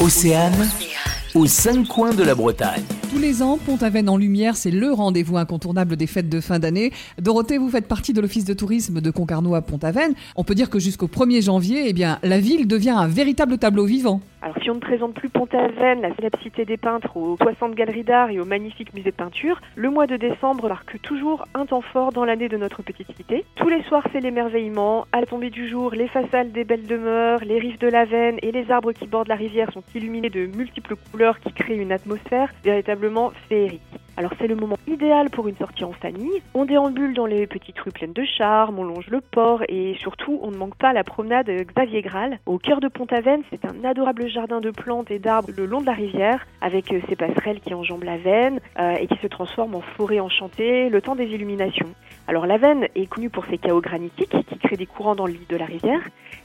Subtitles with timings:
[0.00, 0.66] Océane,
[1.34, 2.82] aux cinq coins de la Bretagne.
[3.10, 6.90] Tous les ans, Pont-Aven en lumière, c'est le rendez-vous incontournable des fêtes de fin d'année.
[7.20, 10.14] Dorothée, vous faites partie de l'office de tourisme de Concarneau à Pont-Aven.
[10.36, 13.84] On peut dire que jusqu'au 1er janvier, eh bien, la ville devient un véritable tableau
[13.84, 14.22] vivant.
[14.42, 18.04] Alors si on ne présente plus Pont-Aven, la célèbre cité des peintres, aux 60 galeries
[18.04, 21.82] d'art et au magnifique musée de peinture, le mois de décembre marque toujours un temps
[21.82, 23.44] fort dans l'année de notre petite cité.
[23.56, 25.06] Tous les soirs, c'est l'émerveillement.
[25.12, 28.38] À la tombée du jour, les façades des belles demeures, les rives de la Veine
[28.40, 31.92] et les arbres qui bordent la rivière sont illuminés de multiples couleurs qui créent une
[31.92, 33.82] atmosphère véritablement féerique.
[34.16, 36.42] Alors c'est le moment idéal pour une sortie en famille.
[36.54, 40.38] On déambule dans les petites rues pleines de charme, on longe le port et surtout
[40.42, 42.38] on ne manque pas la promenade Xavier Graal.
[42.46, 45.86] Au cœur de Pont-Aven, c'est un adorable jardin de plantes et d'arbres le long de
[45.86, 49.76] la rivière avec euh, ses passerelles qui enjambent la Veine euh, et qui se transforment
[49.76, 51.88] en forêt enchantée le temps des illuminations.
[52.28, 55.32] Alors la Veine est connue pour ses chaos granitiques qui créent des courants dans le
[55.32, 56.02] lit de la rivière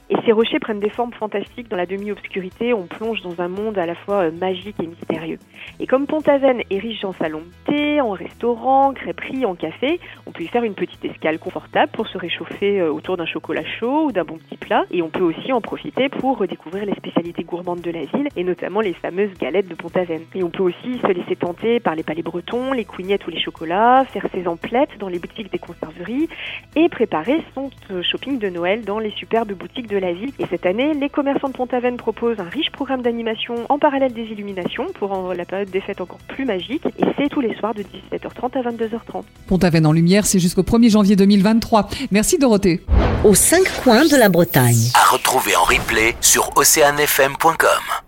[0.08, 2.72] et ces rochers prennent des formes fantastiques dans la demi-obscurité.
[2.72, 5.38] On plonge dans un monde à la fois euh, magique et mystérieux.
[5.80, 10.32] Et comme Pont-Aven est riche en salons de thé, en restaurants, crêperies, en café, on
[10.32, 14.06] peut y faire une petite escale confortable pour se réchauffer euh, autour d'un chocolat chaud
[14.06, 14.84] ou d'un bon petit plat.
[14.92, 18.44] Et on peut aussi en profiter pour redécouvrir les spécialités gourmandes de la ville et
[18.44, 20.22] notamment les fameuses galettes de Pont-Aven.
[20.34, 23.40] Et on peut aussi se laisser tenter par les palais bretons, les cougnettes ou les
[23.40, 26.28] chocolats, faire ses emplettes dans les boutiques des conserveries
[26.76, 30.30] et préparer son euh, shopping de Noël dans les superbes boutiques de la ville.
[30.38, 34.24] Et cette année, les commerçants de Pont-Aven proposent un riche programme d'animation en parallèle des
[34.24, 36.84] illuminations pour rendre la période des fêtes encore plus magique.
[36.98, 39.22] Et c'est tous les soirs de 17h30 à 22h30.
[39.48, 41.88] Pont-Aven en lumière, c'est jusqu'au 1er janvier 2023.
[42.10, 42.82] Merci Dorothée.
[43.24, 44.90] Aux cinq coins de la Bretagne.
[44.94, 48.05] À retrouver en replay sur oceanfm.com.